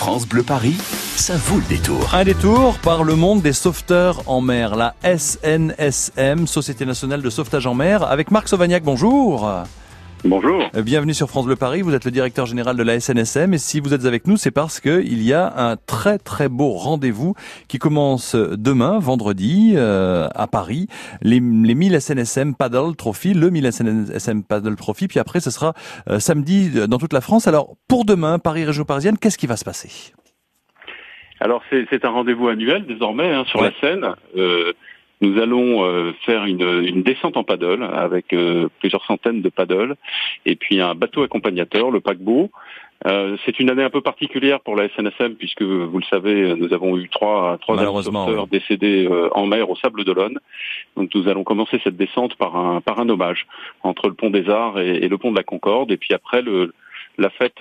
[0.00, 0.78] France Bleu Paris,
[1.14, 2.14] ça vaut le détour.
[2.14, 7.66] Un détour par le monde des sauveteurs en mer, la SNSM, Société nationale de sauvetage
[7.66, 8.82] en mer, avec Marc Sauvagnac.
[8.82, 9.46] Bonjour.
[10.24, 10.68] Bonjour.
[10.74, 11.80] Bienvenue sur France Bleu Paris.
[11.80, 14.50] Vous êtes le directeur général de la SNSM et si vous êtes avec nous, c'est
[14.50, 17.34] parce que il y a un très très beau rendez-vous
[17.68, 20.88] qui commence demain, vendredi, euh, à Paris.
[21.22, 25.08] Les, les 1000 SNSM Paddle Trophy, le 1000 SNSM Paddle Trophy.
[25.08, 25.72] Puis après, ce sera
[26.10, 27.48] euh, samedi dans toute la France.
[27.48, 30.12] Alors pour demain, Paris région parisienne, qu'est-ce qui va se passer?
[31.40, 33.70] Alors c'est un rendez-vous annuel désormais hein, sur la.
[34.36, 34.72] Euh,
[35.20, 39.96] nous allons euh, faire une, une, descente en paddle avec euh, plusieurs centaines de paddles
[40.46, 42.50] et puis un bateau accompagnateur, le paquebot.
[43.06, 46.72] Euh, c'est une année un peu particulière pour la SNSM puisque vous le savez, nous
[46.72, 50.38] avons eu trois trois sauveteurs décédés en mer au Sable d'Olonne.
[50.96, 53.46] Donc nous allons commencer cette descente par un par un hommage
[53.82, 56.42] entre le pont des Arts et, et le pont de la Concorde et puis après
[56.42, 56.74] le
[57.18, 57.60] la fête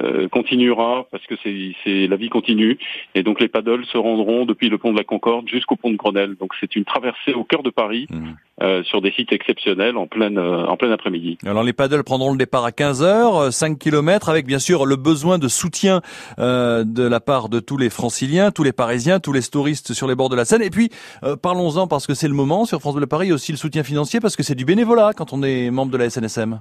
[0.00, 2.78] euh, continuera parce que c'est la vie continue
[3.14, 5.96] et donc les paddles se rendront depuis le pont de la Concorde jusqu'au pont de
[5.96, 6.34] Grenelle.
[6.34, 8.16] Donc c'est une traversée au cœur de Paris mmh.
[8.62, 11.38] euh, sur des sites exceptionnels en pleine euh, en plein après-midi.
[11.46, 14.96] Alors les paddles prendront le départ à 15 heures, 5 km avec bien sûr le
[14.96, 16.00] besoin de soutien
[16.38, 20.16] de la part de tous les franciliens, tous les parisiens, tous les touristes sur les
[20.16, 20.90] bords de la Seine et puis
[21.40, 24.34] parlons-en parce que c'est le moment sur France Bleu Paris aussi le soutien financier parce
[24.34, 26.60] que c'est du bénévolat quand on est membre de la SNSM.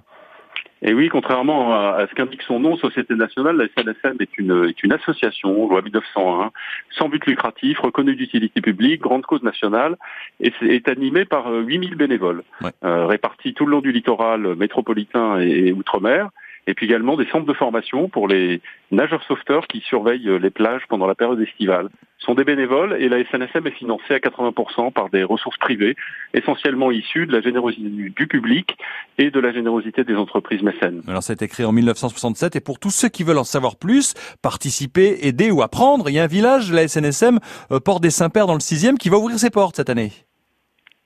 [0.85, 4.83] Et oui, contrairement à, ce qu'indique son nom, Société nationale, la SNSM est une, est
[4.83, 6.51] une association, loi 1901,
[6.91, 9.95] sans but lucratif, reconnue d'utilité publique, grande cause nationale,
[10.41, 12.43] et est, animée par 8000 euh, bénévoles,
[12.83, 16.29] euh, répartis tout le long du littoral métropolitain et outre-mer
[16.67, 18.61] et puis également des centres de formation pour les
[18.91, 21.89] nageurs sauveteurs qui surveillent euh, les plages pendant la période estivale.
[22.19, 25.95] Ce sont des bénévoles et la SNSM est financée à 80% par des ressources privées,
[26.33, 28.77] essentiellement issues de la générosité du public
[29.17, 31.01] et de la générosité des entreprises mécènes.
[31.07, 33.75] Alors ça a été créé en 1967 et pour tous ceux qui veulent en savoir
[33.75, 37.39] plus, participer, aider ou apprendre, il y a un village, la SNSM,
[37.71, 40.11] euh, Port des Saint-Pères dans le 6e, qui va ouvrir ses portes cette année.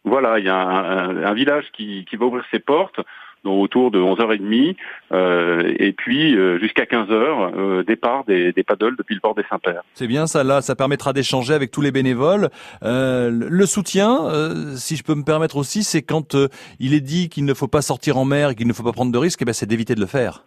[0.04, 3.02] Voilà, il y a un, un village qui, qui va ouvrir ses portes
[3.50, 4.76] autour de 11h30
[5.12, 9.84] euh, et puis euh, jusqu'à 15h euh, départ des, paddles depuis le port des Saint-Pères.
[9.94, 12.50] C'est bien ça là, ça permettra d'échanger avec tous les bénévoles.
[12.82, 14.30] le soutien,
[14.76, 16.36] si je peux me permettre aussi, c'est quand
[16.80, 19.12] il est dit qu'il ne faut pas sortir en mer qu'il ne faut pas prendre
[19.12, 20.47] de risques, eh ben, c'est d'éviter de le faire.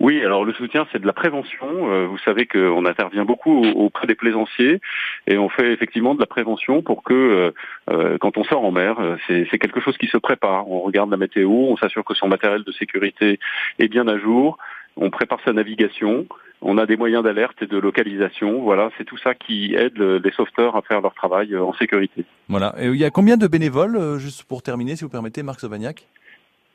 [0.00, 1.66] Oui, alors le soutien, c'est de la prévention.
[1.90, 4.80] Euh, vous savez qu'on intervient beaucoup auprès des plaisanciers
[5.26, 7.50] et on fait effectivement de la prévention pour que euh,
[7.90, 10.70] euh, quand on sort en mer, c'est quelque chose qui se prépare.
[10.70, 13.40] On regarde la météo, on s'assure que son matériel de sécurité
[13.80, 14.58] est bien à jour,
[14.96, 16.26] on prépare sa navigation,
[16.62, 18.62] on a des moyens d'alerte et de localisation.
[18.62, 22.24] Voilà, c'est tout ça qui aide les sauveteurs à faire leur travail en sécurité.
[22.48, 22.72] Voilà.
[22.78, 26.06] Et il y a combien de bénévoles, juste pour terminer, si vous permettez, Marc Sauvagnac?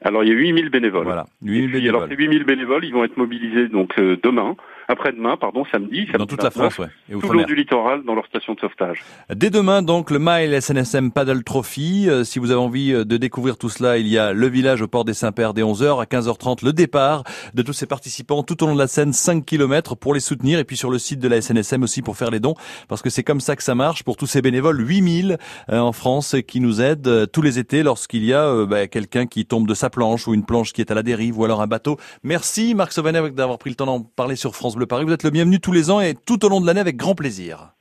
[0.03, 1.05] Alors il y a 8000 bénévoles.
[1.05, 1.95] Voilà, 8000 bénévoles.
[1.95, 4.55] Alors ces 8000 bénévoles, ils vont être mobilisés donc euh, demain
[4.87, 6.07] après-demain, pardon, samedi.
[6.17, 6.87] Dans toute la France, ouais.
[7.09, 9.03] Et tout le du littoral, dans leur station de sauvetage.
[9.33, 12.09] Dès demain, donc, le Mile SNSM Paddle Trophy.
[12.09, 14.81] Euh, si vous avez envie euh, de découvrir tout cela, il y a le village
[14.81, 16.01] au port des Saint-Pères dès 11h.
[16.01, 17.23] À 15h30, le départ
[17.53, 20.59] de tous ces participants tout au long de la Seine, 5 km pour les soutenir.
[20.59, 22.55] Et puis sur le site de la SNSM aussi pour faire les dons.
[22.87, 25.37] Parce que c'est comme ça que ça marche pour tous ces bénévoles, 8000
[25.69, 29.45] euh, en France qui nous aident tous les étés lorsqu'il y a bah, quelqu'un qui
[29.45, 31.67] tombe de sa planche ou une planche qui est à la dérive ou alors un
[31.67, 31.97] bateau.
[32.23, 35.05] Merci Marc Sauvanet d'avoir pris le temps d'en parler sur France Bleu Paris.
[35.05, 37.13] Vous êtes le bienvenu tous les ans et tout au long de l'année avec grand
[37.13, 37.73] plaisir.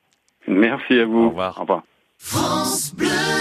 [0.47, 1.25] Merci à vous.
[1.25, 1.57] Au revoir.
[1.57, 1.83] Au revoir.
[2.19, 3.32] France Bleu.